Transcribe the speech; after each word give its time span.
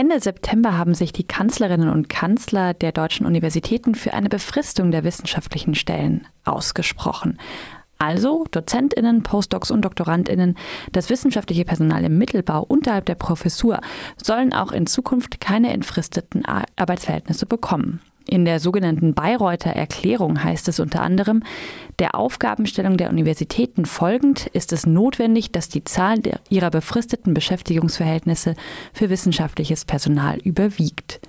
Ende 0.00 0.20
September 0.20 0.78
haben 0.78 0.94
sich 0.94 1.12
die 1.12 1.26
Kanzlerinnen 1.26 1.88
und 1.88 2.08
Kanzler 2.08 2.72
der 2.72 2.92
deutschen 2.92 3.26
Universitäten 3.26 3.96
für 3.96 4.14
eine 4.14 4.28
Befristung 4.28 4.92
der 4.92 5.02
wissenschaftlichen 5.02 5.74
Stellen 5.74 6.24
ausgesprochen. 6.44 7.36
Also 7.98 8.46
Dozentinnen, 8.52 9.24
Postdocs 9.24 9.72
und 9.72 9.84
Doktorandinnen, 9.84 10.56
das 10.92 11.10
wissenschaftliche 11.10 11.64
Personal 11.64 12.04
im 12.04 12.16
Mittelbau 12.16 12.62
unterhalb 12.62 13.06
der 13.06 13.16
Professur 13.16 13.80
sollen 14.22 14.52
auch 14.52 14.70
in 14.70 14.86
Zukunft 14.86 15.40
keine 15.40 15.72
entfristeten 15.72 16.44
Arbeitsverhältnisse 16.44 17.46
bekommen. 17.46 18.00
In 18.30 18.44
der 18.44 18.60
sogenannten 18.60 19.14
Bayreuther 19.14 19.74
Erklärung 19.74 20.44
heißt 20.44 20.68
es 20.68 20.80
unter 20.80 21.00
anderem, 21.00 21.42
der 21.98 22.14
Aufgabenstellung 22.14 22.98
der 22.98 23.08
Universitäten 23.08 23.86
folgend 23.86 24.48
ist 24.48 24.74
es 24.74 24.86
notwendig, 24.86 25.50
dass 25.50 25.70
die 25.70 25.82
Zahl 25.82 26.20
ihrer 26.50 26.68
befristeten 26.70 27.32
Beschäftigungsverhältnisse 27.32 28.54
für 28.92 29.08
wissenschaftliches 29.08 29.86
Personal 29.86 30.36
überwiegt. 30.40 31.20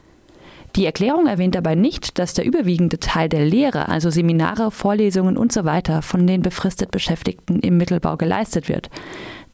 Die 0.75 0.85
Erklärung 0.85 1.27
erwähnt 1.27 1.55
dabei 1.55 1.75
nicht, 1.75 2.19
dass 2.19 2.33
der 2.33 2.45
überwiegende 2.45 2.99
Teil 2.99 3.29
der 3.29 3.45
Lehre, 3.45 3.87
also 3.87 4.09
Seminare, 4.09 4.69
Vorlesungen 4.69 5.37
usw. 5.37 5.81
So 5.87 6.01
von 6.01 6.27
den 6.27 6.41
befristet 6.41 6.91
Beschäftigten 6.91 7.59
im 7.61 7.77
Mittelbau 7.77 8.17
geleistet 8.17 8.67
wird. 8.67 8.89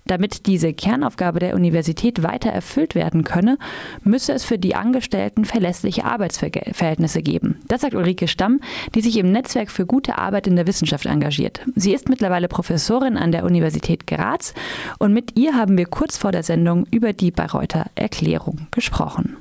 Damit 0.07 0.45
diese 0.45 0.73
Kernaufgabe 0.73 1.39
der 1.39 1.55
Universität 1.55 2.21
weiter 2.21 2.51
erfüllt 2.51 2.93
werden 2.93 3.23
könne, 3.23 3.57
müsse 4.03 4.33
es 4.33 4.43
für 4.43 4.59
die 4.59 4.75
Angestellten 4.75 5.45
verlässliche 5.45 6.05
Arbeitsverhältnisse 6.05 7.23
geben. 7.23 7.59
Das 7.67 7.81
sagt 7.81 7.95
Ulrike 7.95 8.27
Stamm, 8.27 8.59
die 8.93 9.01
sich 9.01 9.17
im 9.17 9.31
Netzwerk 9.31 9.71
für 9.71 9.87
gute 9.87 10.17
Arbeit 10.19 10.45
in 10.45 10.55
der 10.55 10.67
Wissenschaft 10.67 11.07
engagiert. 11.07 11.61
Sie 11.75 11.93
ist 11.93 12.07
mittlerweile 12.07 12.47
Professorin 12.47 13.17
an 13.17 13.31
der 13.31 13.45
Universität 13.45 14.05
Graz 14.05 14.53
und 14.99 15.11
mit 15.11 15.37
ihr 15.37 15.55
haben 15.55 15.77
wir 15.77 15.87
kurz 15.87 16.17
vor 16.17 16.31
der 16.31 16.43
Sendung 16.43 16.85
über 16.91 17.13
die 17.13 17.31
Bayreuther 17.31 17.85
Erklärung 17.95 18.67
gesprochen. 18.69 19.37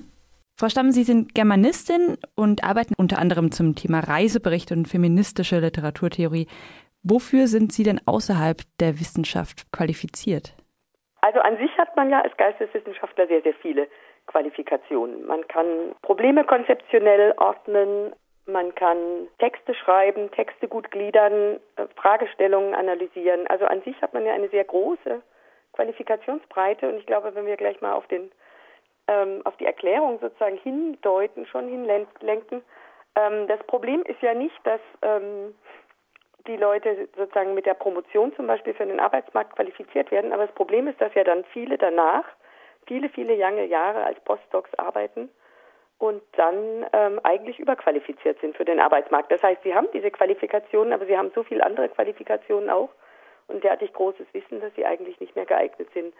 Frau 0.56 0.68
Stamm, 0.68 0.92
Sie 0.92 1.04
sind 1.04 1.34
Germanistin 1.34 2.16
und 2.36 2.64
arbeiten 2.64 2.94
unter 2.96 3.18
anderem 3.18 3.50
zum 3.50 3.74
Thema 3.74 4.00
Reisebericht 4.00 4.72
und 4.72 4.86
feministische 4.86 5.58
Literaturtheorie. 5.58 6.46
Wofür 7.02 7.48
sind 7.48 7.72
Sie 7.72 7.82
denn 7.82 8.00
außerhalb 8.06 8.62
der 8.78 8.98
Wissenschaft 8.98 9.70
qualifiziert? 9.72 10.54
Also 11.24 11.40
an 11.40 11.56
sich 11.56 11.74
hat 11.78 11.96
man 11.96 12.10
ja 12.10 12.20
als 12.20 12.36
Geisteswissenschaftler 12.36 13.26
sehr, 13.26 13.40
sehr 13.40 13.54
viele 13.54 13.88
Qualifikationen. 14.26 15.26
Man 15.26 15.48
kann 15.48 15.94
Probleme 16.02 16.44
konzeptionell 16.44 17.32
ordnen, 17.38 18.12
man 18.44 18.74
kann 18.74 18.98
Texte 19.38 19.74
schreiben, 19.74 20.30
Texte 20.32 20.68
gut 20.68 20.90
gliedern, 20.90 21.60
äh, 21.76 21.86
Fragestellungen 21.96 22.74
analysieren. 22.74 23.46
Also 23.46 23.64
an 23.64 23.80
sich 23.84 23.98
hat 24.02 24.12
man 24.12 24.26
ja 24.26 24.34
eine 24.34 24.50
sehr 24.50 24.64
große 24.64 25.22
Qualifikationsbreite 25.72 26.90
und 26.90 26.98
ich 26.98 27.06
glaube, 27.06 27.34
wenn 27.34 27.46
wir 27.46 27.56
gleich 27.56 27.80
mal 27.80 27.94
auf 27.94 28.06
den 28.08 28.30
ähm, 29.08 29.40
auf 29.44 29.56
die 29.56 29.66
Erklärung 29.66 30.18
sozusagen 30.20 30.58
hindeuten, 30.58 31.46
schon 31.46 31.68
hinlenken, 31.68 32.62
ähm, 33.16 33.46
das 33.48 33.60
Problem 33.66 34.02
ist 34.02 34.20
ja 34.20 34.34
nicht, 34.34 34.58
dass 34.64 34.80
ähm, 35.00 35.54
die 36.46 36.56
Leute 36.56 37.08
sozusagen 37.16 37.54
mit 37.54 37.66
der 37.66 37.74
Promotion 37.74 38.34
zum 38.34 38.46
Beispiel 38.46 38.74
für 38.74 38.86
den 38.86 39.00
Arbeitsmarkt 39.00 39.56
qualifiziert 39.56 40.10
werden. 40.10 40.32
Aber 40.32 40.46
das 40.46 40.54
Problem 40.54 40.86
ist, 40.88 41.00
dass 41.00 41.14
ja 41.14 41.24
dann 41.24 41.44
viele 41.52 41.78
danach 41.78 42.24
viele, 42.86 43.08
viele 43.08 43.34
lange 43.36 43.64
Jahre 43.66 44.04
als 44.04 44.20
Postdocs 44.20 44.72
arbeiten 44.78 45.30
und 45.98 46.22
dann 46.32 46.86
ähm, 46.92 47.20
eigentlich 47.22 47.58
überqualifiziert 47.58 48.40
sind 48.40 48.56
für 48.56 48.64
den 48.64 48.80
Arbeitsmarkt. 48.80 49.30
Das 49.30 49.42
heißt, 49.42 49.62
sie 49.62 49.74
haben 49.74 49.88
diese 49.92 50.10
Qualifikationen, 50.10 50.92
aber 50.92 51.06
sie 51.06 51.16
haben 51.16 51.30
so 51.34 51.42
viele 51.42 51.64
andere 51.64 51.88
Qualifikationen 51.88 52.70
auch 52.70 52.90
und 53.46 53.62
derartig 53.62 53.92
großes 53.92 54.26
Wissen, 54.32 54.60
dass 54.60 54.74
sie 54.74 54.84
eigentlich 54.84 55.20
nicht 55.20 55.36
mehr 55.36 55.46
geeignet 55.46 55.88
sind, 55.94 56.14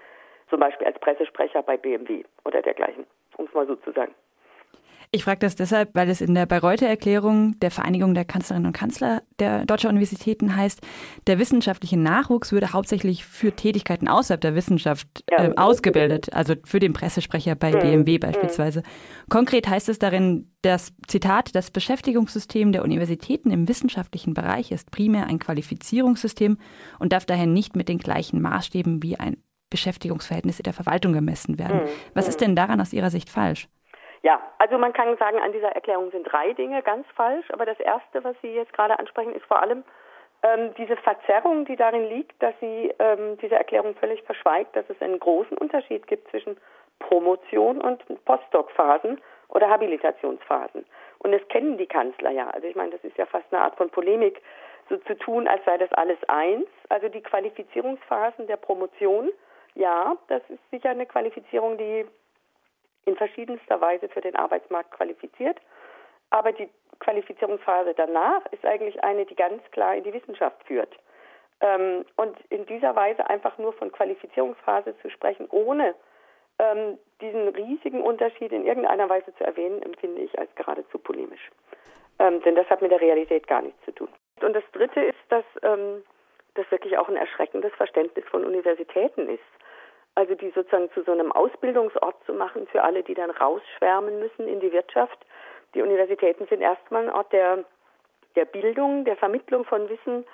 zum 0.51 0.61
Beispiel 0.61 0.87
als 0.87 0.99
Pressesprecher 0.99 1.63
bei 1.63 1.77
BMW 1.77 2.25
oder 2.45 2.63
dergleichen, 2.63 3.07
um 3.37 3.47
es 3.47 3.55
mal 3.55 3.67
so 3.67 3.77
zu 3.77 3.93
sagen. 3.93 4.15
Ich 5.15 5.23
frage 5.23 5.39
das 5.39 5.55
deshalb, 5.55 5.95
weil 5.95 6.11
es 6.11 6.21
in 6.21 6.35
der 6.35 6.45
Bayreuther 6.45 6.89
Erklärung 6.89 7.57
der 7.61 7.71
Vereinigung 7.71 8.15
der 8.15 8.25
Kanzlerinnen 8.25 8.67
und 8.67 8.73
Kanzler 8.73 9.23
der 9.39 9.65
deutschen 9.65 9.89
Universitäten 9.91 10.57
heißt, 10.57 10.81
der 11.29 11.39
wissenschaftliche 11.39 11.97
Nachwuchs 11.97 12.51
würde 12.51 12.73
hauptsächlich 12.73 13.25
für 13.25 13.53
Tätigkeiten 13.53 14.09
außerhalb 14.09 14.41
der 14.41 14.57
Wissenschaft 14.57 15.23
äh, 15.29 15.53
ausgebildet, 15.55 16.33
also 16.33 16.55
für 16.65 16.81
den 16.81 16.95
Pressesprecher 16.95 17.55
bei 17.55 17.71
mhm. 17.71 17.79
BMW 17.79 18.19
beispielsweise. 18.19 18.83
Konkret 19.29 19.69
heißt 19.69 19.89
es 19.89 20.01
darin, 20.01 20.51
das 20.63 20.93
Zitat, 21.07 21.55
das 21.55 21.71
Beschäftigungssystem 21.71 22.73
der 22.73 22.83
Universitäten 22.83 23.53
im 23.53 23.69
wissenschaftlichen 23.69 24.35
Bereich 24.35 24.73
ist 24.73 24.91
primär 24.91 25.29
ein 25.29 25.39
Qualifizierungssystem 25.39 26.59
und 26.99 27.13
darf 27.13 27.25
daher 27.25 27.47
nicht 27.47 27.77
mit 27.77 27.89
den 27.89 27.99
gleichen 27.99 28.43
Maßstäben 28.43 29.01
wie 29.05 29.15
ein 29.15 29.37
Beschäftigungsverhältnis 29.71 30.59
in 30.59 30.65
der 30.65 30.73
Verwaltung 30.73 31.13
gemessen 31.13 31.61
werden. 31.61 31.85
Mhm. 31.85 31.89
Was 32.15 32.27
ist 32.27 32.41
denn 32.41 32.57
daran 32.57 32.81
aus 32.81 32.93
Ihrer 32.93 33.11
Sicht 33.11 33.31
falsch? 33.31 33.69
Ja, 34.25 34.41
also 34.57 34.79
man 34.79 34.95
kann 34.95 35.15
sagen, 35.19 35.39
an 35.39 35.53
dieser 35.53 35.73
Erklärung 35.73 36.11
sind 36.11 36.25
drei 36.25 36.55
Dinge 36.55 36.83
ganz 36.83 37.07
falsch, 37.15 37.45
aber 37.51 37.67
das 37.67 37.79
erste, 37.79 38.25
was 38.25 38.35
Sie 38.41 38.55
jetzt 38.55 38.73
gerade 38.73 38.99
ansprechen, 38.99 39.35
ist 39.35 39.45
vor 39.45 39.61
allem 39.61 39.85
ähm, 40.43 40.73
diese 40.79 40.97
Verzerrung, 40.97 41.67
die 41.67 41.77
darin 41.77 42.09
liegt, 42.09 42.43
dass 42.43 42.55
sie 42.59 42.91
ähm, 42.99 43.37
diese 43.43 43.57
Erklärung 43.57 43.95
völlig 43.97 44.23
verschweigt, 44.23 44.75
dass 44.77 44.89
es 44.89 44.99
einen 45.03 45.21
großen 45.21 45.59
Unterschied 45.59 46.07
gibt 46.07 46.31
zwischen 46.31 46.57
Promotion 47.01 47.83
und 47.83 48.03
Postdoc-Phasen 48.25 49.21
oder 49.49 49.69
Habilitationsphasen. 49.69 50.87
Und 51.19 51.33
das 51.33 51.47
kennen 51.49 51.77
die 51.77 51.87
Kanzler 51.87 52.31
ja. 52.31 52.49
Also 52.49 52.67
ich 52.67 52.77
meine, 52.77 52.93
das 52.93 53.05
ist 53.05 53.19
ja 53.19 53.27
fast 53.27 53.53
eine 53.53 53.61
Art 53.61 53.77
von 53.77 53.91
Polemik, 53.91 54.41
so 54.89 54.97
zu 54.97 55.19
tun, 55.19 55.47
als 55.47 55.63
sei 55.67 55.77
das 55.77 55.93
alles 55.93 56.19
eins. 56.29 56.67
Also 56.89 57.11
die 57.11 57.23
Qualifizierungsphasen 57.23 58.47
der 58.47 58.57
Promotion, 58.57 59.31
ja, 59.75 60.17
das 60.29 60.41
ist 60.49 60.61
sicher 60.71 60.89
eine 60.89 61.05
Qualifizierung, 61.05 61.77
die 61.77 62.07
in 63.07 63.17
verschiedenster 63.17 63.81
Weise 63.81 64.09
für 64.09 64.21
den 64.21 64.37
Arbeitsmarkt 64.37 64.93
qualifiziert. 64.93 65.59
Aber 66.31 66.53
die 66.53 66.69
Qualifizierungsphase 67.01 67.95
danach 67.95 68.45
ist 68.51 68.65
eigentlich 68.65 69.03
eine, 69.05 69.27
die 69.27 69.35
ganz 69.35 69.63
klar 69.71 69.95
in 69.95 70.05
die 70.05 70.13
Wissenschaft 70.13 70.63
führt. 70.65 70.93
Ähm, 71.61 72.05
und 72.17 72.37
in 72.51 72.67
dieser 72.67 72.97
Weise 72.97 73.29
einfach 73.29 73.57
nur 73.59 73.73
von 73.75 73.93
Qualifizierungsphase 73.93 74.97
zu 75.01 75.11
sprechen, 75.11 75.47
ohne 75.51 75.95
ähm, 76.59 76.99
diesen 77.21 77.49
riesigen 77.49 78.03
Unterschied 78.03 78.53
in 78.53 78.67
irgendeiner 78.67 79.09
Weise 79.09 79.35
zu 79.37 79.45
erwähnen, 79.45 79.83
empfinde 79.83 80.23
ich 80.23 80.39
als 80.39 80.55
geradezu 80.55 80.99
polemisch. 80.99 81.51
Ähm, 82.19 82.43
denn 82.43 82.55
das 82.55 82.69
hat 82.69 82.83
mit 82.83 82.91
der 82.91 83.01
Realität 83.01 83.47
gar 83.47 83.63
nichts 83.63 83.85
zu 83.85 83.93
tun. 83.93 84.09
Und 84.41 84.55
das 84.55 84.65
Dritte 84.73 85.01
ist, 85.01 85.19
dass 85.29 85.45
das 86.55 86.71
wirklich 86.71 86.99
auch 86.99 87.09
ein 87.09 87.17
erschreckendes 87.17 87.73
Verständnis 87.75 88.25
von 88.27 88.45
Universitäten 88.45 89.29
ist. 89.29 89.41
Also 90.15 90.35
die 90.35 90.51
sozusagen 90.51 90.91
zu 90.93 91.03
so 91.03 91.13
einem 91.13 91.33
Ausbildungsort 91.33 92.17
zu 92.25 92.35
machen 92.35 92.67
für 92.69 92.83
alle, 92.83 93.03
die 93.03 93.15
dann 93.15 93.31
rausschwärmen 93.31 94.21
müssen 94.21 94.47
in 94.47 94.61
die 94.61 94.73
Wirtschaft. 94.73 95.19
Die 95.75 95.83
Universitäten 95.83 96.47
sind 96.47 96.61
erstmal 96.61 97.05
ein 97.05 97.15
Ort 97.15 97.33
der, 97.33 97.65
der 98.37 98.45
Bildung, 98.45 99.05
der 99.05 99.17
Vermittlung 99.17 99.65
von 99.65 99.89
Wissen, 99.89 100.25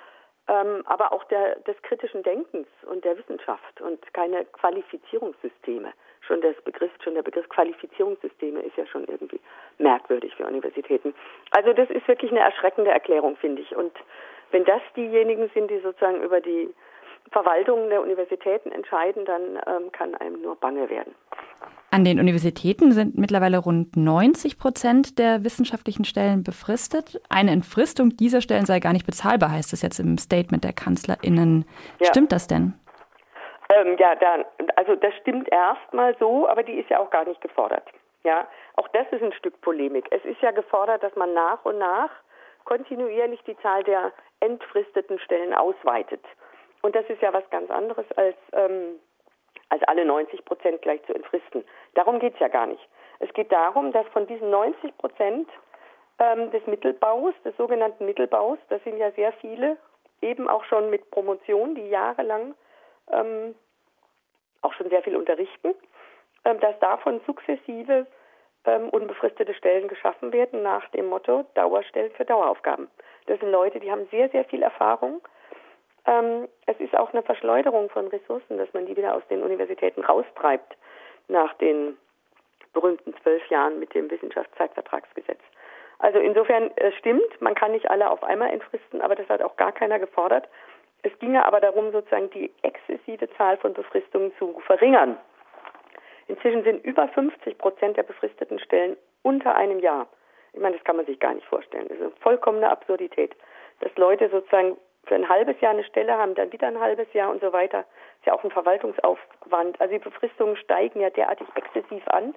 ähm, 0.47 0.83
aber 0.85 1.11
auch 1.11 1.23
der, 1.25 1.55
des 1.61 1.81
kritischen 1.81 2.23
Denkens 2.23 2.67
und 2.83 3.03
der 3.05 3.17
Wissenschaft 3.17 3.81
und 3.81 4.13
keine 4.13 4.45
Qualifizierungssysteme. 4.45 5.93
Schon 6.21 6.41
das 6.41 6.55
Begriff, 6.63 6.91
schon 7.03 7.15
der 7.15 7.23
Begriff 7.23 7.49
Qualifizierungssysteme 7.49 8.61
ist 8.61 8.77
ja 8.77 8.85
schon 8.85 9.05
irgendwie 9.05 9.39
merkwürdig 9.79 10.35
für 10.35 10.45
Universitäten. 10.45 11.15
Also 11.51 11.73
das 11.73 11.89
ist 11.89 12.07
wirklich 12.07 12.31
eine 12.31 12.41
erschreckende 12.41 12.91
Erklärung, 12.91 13.35
finde 13.37 13.63
ich. 13.63 13.75
Und 13.75 13.93
wenn 14.51 14.65
das 14.65 14.81
diejenigen 14.95 15.49
sind, 15.53 15.71
die 15.71 15.79
sozusagen 15.79 16.21
über 16.21 16.39
die 16.39 16.73
Verwaltungen 17.31 17.89
der 17.89 18.01
Universitäten 18.01 18.71
entscheiden, 18.71 19.25
dann 19.25 19.59
ähm, 19.67 19.91
kann 19.91 20.15
einem 20.15 20.41
nur 20.41 20.55
bange 20.55 20.89
werden. 20.89 21.15
An 21.93 22.05
den 22.05 22.19
Universitäten 22.19 22.91
sind 22.91 23.17
mittlerweile 23.17 23.57
rund 23.57 23.97
90 23.97 24.57
Prozent 24.57 25.19
der 25.19 25.43
wissenschaftlichen 25.43 26.05
Stellen 26.05 26.43
befristet. 26.43 27.21
Eine 27.29 27.51
Entfristung 27.51 28.11
dieser 28.11 28.41
Stellen 28.41 28.65
sei 28.65 28.79
gar 28.79 28.93
nicht 28.93 29.05
bezahlbar, 29.05 29.51
heißt 29.51 29.73
es 29.73 29.81
jetzt 29.81 29.99
im 29.99 30.17
Statement 30.17 30.63
der 30.63 30.73
KanzlerInnen. 30.73 31.65
Ja. 31.99 32.07
Stimmt 32.07 32.31
das 32.31 32.47
denn? 32.47 32.73
Ähm, 33.73 33.95
ja, 33.99 34.15
da, 34.15 34.45
also 34.75 34.95
das 34.95 35.13
stimmt 35.21 35.49
erstmal 35.51 36.15
so, 36.17 36.47
aber 36.47 36.63
die 36.63 36.73
ist 36.73 36.89
ja 36.89 36.99
auch 36.99 37.09
gar 37.09 37.25
nicht 37.25 37.41
gefordert. 37.41 37.83
Ja, 38.23 38.47
auch 38.75 38.87
das 38.89 39.07
ist 39.11 39.23
ein 39.23 39.33
Stück 39.33 39.59
Polemik. 39.61 40.05
Es 40.11 40.23
ist 40.25 40.41
ja 40.41 40.51
gefordert, 40.51 41.03
dass 41.03 41.15
man 41.15 41.33
nach 41.33 41.63
und 41.65 41.77
nach 41.77 42.09
kontinuierlich 42.65 43.41
die 43.43 43.57
Zahl 43.57 43.83
der 43.83 44.11
entfristeten 44.39 45.19
Stellen 45.19 45.53
ausweitet. 45.53 46.23
Und 46.81 46.95
das 46.95 47.05
ist 47.09 47.21
ja 47.21 47.33
was 47.33 47.47
ganz 47.49 47.69
anderes 47.69 48.05
als, 48.15 48.35
ähm, 48.53 48.99
als 49.69 49.83
alle 49.83 50.05
90 50.05 50.43
Prozent 50.45 50.81
gleich 50.81 51.03
zu 51.05 51.13
entfristen. 51.13 51.63
Darum 51.93 52.19
geht 52.19 52.33
es 52.33 52.39
ja 52.39 52.47
gar 52.47 52.67
nicht. 52.67 52.87
Es 53.19 53.31
geht 53.33 53.51
darum, 53.51 53.91
dass 53.91 54.07
von 54.07 54.25
diesen 54.27 54.49
90 54.49 54.97
Prozent 54.97 55.49
ähm, 56.19 56.51
des 56.51 56.65
Mittelbaus, 56.67 57.33
des 57.45 57.55
sogenannten 57.57 58.05
Mittelbaus, 58.05 58.57
das 58.69 58.83
sind 58.83 58.97
ja 58.97 59.11
sehr 59.11 59.33
viele, 59.33 59.77
eben 60.21 60.47
auch 60.47 60.63
schon 60.65 60.89
mit 60.89 61.09
Promotion, 61.11 61.75
die 61.75 61.89
jahrelang 61.89 62.55
ähm, 63.11 63.55
auch 64.61 64.73
schon 64.73 64.89
sehr 64.89 65.03
viel 65.03 65.15
unterrichten, 65.15 65.73
ähm, 66.45 66.59
dass 66.59 66.77
davon 66.79 67.21
sukzessive 67.25 68.05
ähm, 68.65 68.89
unbefristete 68.89 69.53
Stellen 69.53 69.87
geschaffen 69.87 70.31
werden 70.33 70.61
nach 70.61 70.87
dem 70.89 71.07
Motto 71.07 71.45
Dauerstellen 71.55 72.11
für 72.11 72.25
Daueraufgaben. 72.25 72.89
Das 73.25 73.39
sind 73.39 73.51
Leute, 73.51 73.79
die 73.79 73.91
haben 73.91 74.07
sehr, 74.11 74.29
sehr 74.29 74.45
viel 74.45 74.61
Erfahrung, 74.61 75.21
ähm, 76.05 76.47
es 76.65 76.79
ist 76.79 76.95
auch 76.95 77.13
eine 77.13 77.23
Verschleuderung 77.23 77.89
von 77.89 78.07
Ressourcen, 78.07 78.57
dass 78.57 78.73
man 78.73 78.85
die 78.85 78.97
wieder 78.97 79.15
aus 79.15 79.23
den 79.29 79.43
Universitäten 79.43 80.03
raustreibt 80.03 80.75
nach 81.27 81.53
den 81.55 81.97
berühmten 82.73 83.13
zwölf 83.21 83.45
Jahren 83.49 83.79
mit 83.79 83.93
dem 83.93 84.09
Wissenschaftszeitvertragsgesetz. 84.09 85.39
Also 85.99 86.19
insofern 86.19 86.71
äh, 86.77 86.91
stimmt, 86.93 87.41
man 87.41 87.53
kann 87.53 87.73
nicht 87.73 87.89
alle 87.89 88.09
auf 88.09 88.23
einmal 88.23 88.49
entfristen, 88.49 89.01
aber 89.01 89.15
das 89.15 89.29
hat 89.29 89.41
auch 89.41 89.55
gar 89.55 89.71
keiner 89.71 89.99
gefordert. 89.99 90.47
Es 91.03 91.17
ginge 91.19 91.45
aber 91.45 91.59
darum, 91.59 91.91
sozusagen 91.91 92.29
die 92.31 92.51
exzessive 92.63 93.29
Zahl 93.37 93.57
von 93.57 93.73
Befristungen 93.73 94.31
zu 94.37 94.59
verringern. 94.65 95.17
Inzwischen 96.27 96.63
sind 96.63 96.83
über 96.85 97.07
50 97.09 97.57
Prozent 97.57 97.97
der 97.97 98.03
befristeten 98.03 98.59
Stellen 98.59 98.97
unter 99.21 99.55
einem 99.55 99.79
Jahr. 99.79 100.07
Ich 100.53 100.59
meine, 100.59 100.75
das 100.75 100.83
kann 100.83 100.95
man 100.95 101.05
sich 101.05 101.19
gar 101.19 101.33
nicht 101.33 101.45
vorstellen. 101.47 101.87
Das 101.87 101.97
ist 101.97 102.03
eine 102.03 102.11
vollkommene 102.21 102.69
Absurdität, 102.69 103.35
dass 103.79 103.95
Leute 103.95 104.29
sozusagen 104.29 104.77
für 105.05 105.15
ein 105.15 105.27
halbes 105.27 105.59
Jahr 105.61 105.73
eine 105.73 105.83
Stelle 105.83 106.17
haben, 106.17 106.35
dann 106.35 106.51
wieder 106.51 106.67
ein 106.67 106.79
halbes 106.79 107.11
Jahr 107.13 107.31
und 107.31 107.41
so 107.41 107.51
weiter. 107.53 107.79
Ist 108.19 108.27
ja 108.27 108.33
auch 108.33 108.43
ein 108.43 108.51
Verwaltungsaufwand. 108.51 109.79
Also 109.81 109.93
die 109.93 109.99
Befristungen 109.99 110.55
steigen 110.57 111.01
ja 111.01 111.09
derartig 111.09 111.47
exzessiv 111.55 112.07
an. 112.07 112.35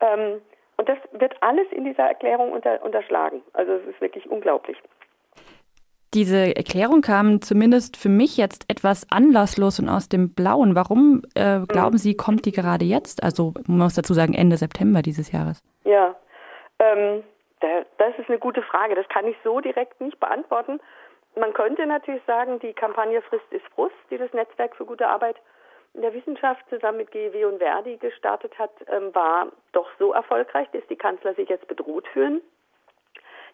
Ähm, 0.00 0.40
und 0.76 0.88
das 0.88 0.98
wird 1.12 1.34
alles 1.42 1.66
in 1.72 1.84
dieser 1.84 2.04
Erklärung 2.04 2.52
unter, 2.52 2.82
unterschlagen. 2.82 3.42
Also 3.52 3.72
es 3.72 3.86
ist 3.86 4.00
wirklich 4.00 4.30
unglaublich. 4.30 4.78
Diese 6.14 6.56
Erklärung 6.56 7.02
kam 7.02 7.42
zumindest 7.42 7.98
für 7.98 8.08
mich 8.08 8.38
jetzt 8.38 8.64
etwas 8.70 9.06
anlasslos 9.10 9.78
und 9.78 9.90
aus 9.90 10.08
dem 10.08 10.32
Blauen. 10.32 10.74
Warum 10.74 11.22
äh, 11.34 11.60
glauben 11.66 11.98
Sie, 11.98 12.16
kommt 12.16 12.46
die 12.46 12.52
gerade 12.52 12.86
jetzt? 12.86 13.22
Also 13.22 13.52
man 13.66 13.78
muss 13.78 13.94
dazu 13.94 14.14
sagen 14.14 14.32
Ende 14.32 14.56
September 14.56 15.02
dieses 15.02 15.32
Jahres. 15.32 15.62
Ja, 15.84 16.14
ähm, 16.78 17.24
das 17.60 18.18
ist 18.18 18.28
eine 18.28 18.38
gute 18.38 18.62
Frage. 18.62 18.94
Das 18.94 19.08
kann 19.08 19.26
ich 19.26 19.36
so 19.44 19.60
direkt 19.60 20.00
nicht 20.00 20.18
beantworten. 20.18 20.80
Man 21.38 21.52
könnte 21.52 21.86
natürlich 21.86 22.22
sagen, 22.26 22.58
die 22.58 22.72
Kampagne 22.72 23.22
Frist 23.22 23.50
ist 23.50 23.66
Frust, 23.74 23.94
die 24.10 24.18
das 24.18 24.32
Netzwerk 24.32 24.74
für 24.74 24.84
gute 24.84 25.06
Arbeit 25.06 25.36
in 25.94 26.02
der 26.02 26.12
Wissenschaft 26.12 26.68
zusammen 26.68 26.98
mit 26.98 27.12
GEW 27.12 27.46
und 27.46 27.58
Verdi 27.58 27.96
gestartet 27.96 28.58
hat, 28.58 28.72
ähm, 28.88 29.14
war 29.14 29.48
doch 29.72 29.88
so 29.98 30.12
erfolgreich, 30.12 30.68
dass 30.72 30.86
die 30.88 30.96
Kanzler 30.96 31.34
sich 31.34 31.48
jetzt 31.48 31.68
bedroht 31.68 32.06
fühlen. 32.08 32.40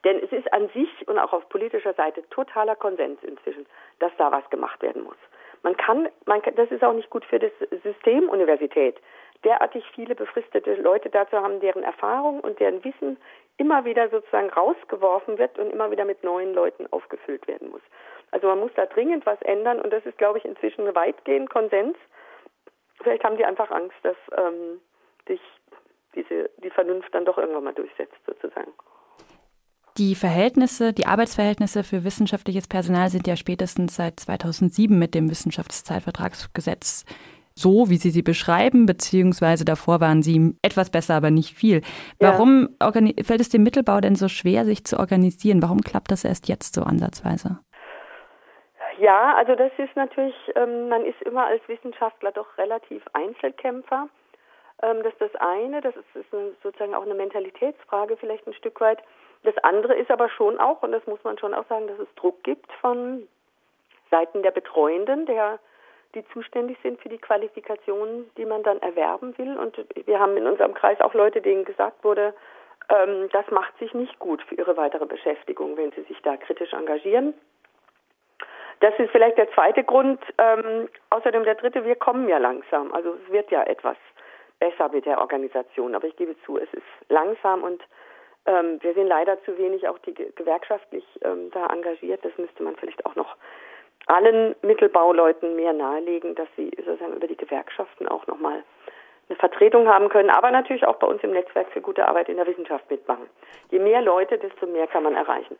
Denn 0.04 0.18
es 0.22 0.32
ist 0.32 0.52
an 0.52 0.68
sich 0.70 1.08
und 1.08 1.18
auch 1.18 1.32
auf 1.32 1.48
politischer 1.48 1.94
Seite 1.94 2.28
totaler 2.30 2.76
Konsens 2.76 3.22
inzwischen, 3.22 3.66
dass 3.98 4.12
da 4.18 4.32
was 4.32 4.48
gemacht 4.50 4.82
werden 4.82 5.02
muss. 5.02 5.16
Man 5.62 5.76
kann, 5.76 6.08
man 6.26 6.42
kann, 6.42 6.54
das 6.56 6.70
ist 6.70 6.84
auch 6.84 6.92
nicht 6.92 7.10
gut 7.10 7.24
für 7.24 7.38
das 7.38 7.52
System 7.82 8.28
Universität, 8.28 8.96
derartig 9.44 9.84
viele 9.94 10.14
befristete 10.14 10.74
Leute 10.74 11.10
dazu 11.10 11.36
haben, 11.36 11.60
deren 11.60 11.82
Erfahrung 11.82 12.40
und 12.40 12.60
deren 12.60 12.82
Wissen 12.84 13.18
immer 13.56 13.84
wieder 13.84 14.08
sozusagen 14.08 14.50
rausgeworfen 14.50 15.38
wird 15.38 15.58
und 15.58 15.70
immer 15.70 15.90
wieder 15.90 16.04
mit 16.04 16.24
neuen 16.24 16.54
Leuten 16.54 16.86
aufgefüllt 16.90 17.46
werden 17.46 17.70
muss. 17.70 17.82
Also 18.30 18.48
man 18.48 18.60
muss 18.60 18.72
da 18.74 18.86
dringend 18.86 19.26
was 19.26 19.40
ändern 19.42 19.80
und 19.80 19.92
das 19.92 20.04
ist, 20.04 20.18
glaube 20.18 20.38
ich, 20.38 20.44
inzwischen 20.44 20.92
weitgehend 20.94 21.50
Konsens. 21.50 21.96
Vielleicht 23.02 23.22
haben 23.22 23.36
die 23.36 23.44
einfach 23.44 23.70
Angst, 23.70 23.96
dass 24.02 24.16
ähm, 24.36 24.80
sich 25.28 25.40
diese, 26.14 26.50
die 26.62 26.70
Vernunft 26.70 27.14
dann 27.14 27.24
doch 27.24 27.38
irgendwann 27.38 27.64
mal 27.64 27.74
durchsetzt, 27.74 28.16
sozusagen. 28.26 28.72
Die 29.96 30.16
Verhältnisse, 30.16 30.92
die 30.92 31.06
Arbeitsverhältnisse 31.06 31.84
für 31.84 32.02
wissenschaftliches 32.02 32.66
Personal 32.66 33.10
sind 33.10 33.28
ja 33.28 33.36
spätestens 33.36 33.94
seit 33.94 34.18
2007 34.18 34.98
mit 34.98 35.14
dem 35.14 35.30
Wissenschaftszeitvertragsgesetz 35.30 37.04
so, 37.56 37.88
wie 37.88 37.96
Sie 37.96 38.10
sie 38.10 38.22
beschreiben, 38.22 38.86
beziehungsweise 38.86 39.64
davor 39.64 40.00
waren 40.00 40.22
sie 40.22 40.54
etwas 40.62 40.90
besser, 40.90 41.14
aber 41.14 41.30
nicht 41.30 41.56
viel. 41.56 41.82
Warum 42.18 42.68
ja. 42.82 42.90
fällt 43.22 43.40
es 43.40 43.48
dem 43.48 43.62
Mittelbau 43.62 44.00
denn 44.00 44.16
so 44.16 44.28
schwer, 44.28 44.64
sich 44.64 44.84
zu 44.84 44.98
organisieren? 44.98 45.62
Warum 45.62 45.80
klappt 45.80 46.10
das 46.10 46.24
erst 46.24 46.48
jetzt 46.48 46.74
so 46.74 46.82
ansatzweise? 46.82 47.60
Ja, 48.98 49.34
also 49.36 49.54
das 49.54 49.72
ist 49.78 49.94
natürlich, 49.96 50.34
ähm, 50.54 50.88
man 50.88 51.04
ist 51.04 51.20
immer 51.22 51.46
als 51.46 51.62
Wissenschaftler 51.68 52.32
doch 52.32 52.58
relativ 52.58 53.02
Einzelkämpfer. 53.12 54.08
Ähm, 54.82 55.02
das 55.02 55.12
ist 55.14 55.20
das 55.20 55.34
eine, 55.40 55.80
das 55.80 55.94
ist, 55.96 56.16
ist 56.16 56.32
eine, 56.32 56.52
sozusagen 56.62 56.94
auch 56.94 57.04
eine 57.04 57.14
Mentalitätsfrage 57.14 58.16
vielleicht 58.16 58.46
ein 58.46 58.54
Stück 58.54 58.80
weit. 58.80 58.98
Das 59.42 59.56
andere 59.58 59.94
ist 59.94 60.10
aber 60.10 60.28
schon 60.28 60.58
auch, 60.58 60.82
und 60.82 60.92
das 60.92 61.06
muss 61.06 61.22
man 61.22 61.38
schon 61.38 61.54
auch 61.54 61.66
sagen, 61.68 61.86
dass 61.86 61.98
es 61.98 62.14
Druck 62.16 62.42
gibt 62.44 62.72
von 62.80 63.28
Seiten 64.10 64.42
der 64.42 64.52
Betreuenden, 64.52 65.26
der 65.26 65.58
die 66.14 66.24
zuständig 66.28 66.78
sind 66.82 67.00
für 67.00 67.08
die 67.08 67.18
Qualifikationen, 67.18 68.30
die 68.36 68.44
man 68.44 68.62
dann 68.62 68.80
erwerben 68.80 69.36
will. 69.38 69.56
Und 69.56 69.76
wir 70.06 70.18
haben 70.18 70.36
in 70.36 70.46
unserem 70.46 70.74
Kreis 70.74 71.00
auch 71.00 71.14
Leute, 71.14 71.40
denen 71.40 71.64
gesagt 71.64 72.04
wurde, 72.04 72.34
ähm, 72.88 73.28
das 73.32 73.50
macht 73.50 73.76
sich 73.78 73.94
nicht 73.94 74.18
gut 74.18 74.42
für 74.42 74.54
ihre 74.54 74.76
weitere 74.76 75.06
Beschäftigung, 75.06 75.76
wenn 75.76 75.92
sie 75.92 76.02
sich 76.02 76.20
da 76.22 76.36
kritisch 76.36 76.72
engagieren. 76.72 77.34
Das 78.80 78.92
ist 78.98 79.10
vielleicht 79.10 79.38
der 79.38 79.50
zweite 79.52 79.84
Grund. 79.84 80.20
Ähm, 80.38 80.88
außerdem 81.10 81.44
der 81.44 81.54
dritte, 81.54 81.84
wir 81.84 81.96
kommen 81.96 82.28
ja 82.28 82.38
langsam. 82.38 82.92
Also 82.92 83.14
es 83.14 83.32
wird 83.32 83.50
ja 83.50 83.62
etwas 83.62 83.96
besser 84.58 84.88
mit 84.90 85.06
der 85.06 85.18
Organisation. 85.18 85.94
Aber 85.94 86.06
ich 86.06 86.16
gebe 86.16 86.36
zu, 86.44 86.58
es 86.58 86.72
ist 86.72 86.82
langsam 87.08 87.62
und 87.62 87.82
ähm, 88.46 88.78
wir 88.82 88.92
sind 88.94 89.06
leider 89.06 89.42
zu 89.44 89.56
wenig 89.56 89.88
auch 89.88 89.98
die 90.00 90.14
gewerkschaftlich 90.14 91.04
ähm, 91.22 91.50
da 91.52 91.66
engagiert. 91.66 92.24
Das 92.24 92.36
müsste 92.36 92.62
man 92.62 92.76
vielleicht 92.76 93.06
auch 93.06 93.14
noch 93.14 93.36
allen 94.06 94.54
Mittelbauleuten 94.62 95.56
mehr 95.56 95.72
nahelegen, 95.72 96.34
dass 96.34 96.48
sie 96.56 96.70
sozusagen 96.76 97.14
über 97.14 97.26
die 97.26 97.36
Gewerkschaften 97.36 98.08
auch 98.08 98.26
nochmal 98.26 98.62
eine 99.28 99.38
Vertretung 99.38 99.88
haben 99.88 100.08
können, 100.10 100.30
aber 100.30 100.50
natürlich 100.50 100.86
auch 100.86 100.96
bei 100.96 101.06
uns 101.06 101.22
im 101.22 101.32
Netzwerk 101.32 101.68
für 101.72 101.80
gute 101.80 102.06
Arbeit 102.06 102.28
in 102.28 102.36
der 102.36 102.46
Wissenschaft 102.46 102.90
mitmachen. 102.90 103.26
Je 103.70 103.78
mehr 103.78 104.02
Leute, 104.02 104.36
desto 104.38 104.66
mehr 104.66 104.86
kann 104.86 105.02
man 105.02 105.14
erreichen. 105.14 105.56